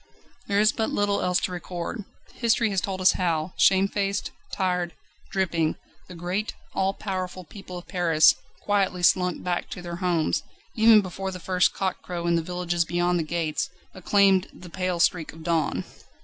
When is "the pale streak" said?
14.51-15.33